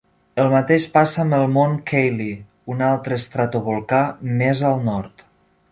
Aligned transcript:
El 0.43 0.47
mateix 0.53 0.87
passa 0.95 1.19
amb 1.23 1.37
el 1.39 1.45
Mont 1.57 1.75
Cayley, 1.91 2.33
un 2.77 2.83
altre 2.89 3.19
estratovolcà 3.23 4.05
més 4.41 4.67
al 4.73 4.85
nord. 4.93 5.29